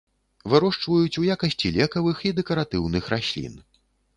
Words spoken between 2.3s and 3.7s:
і дэкаратыўных раслін.